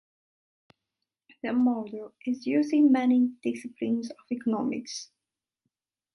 The 1.43 1.53
model 1.53 2.15
is 2.25 2.47
used 2.47 2.73
in 2.73 2.91
many 2.91 3.33
disciplines 3.43 4.09
of 4.09 4.17
economics. 4.31 5.11